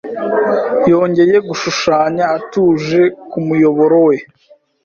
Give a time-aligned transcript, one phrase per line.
[0.91, 4.15] Yongeye gushushanya atuje ku muyoboro we.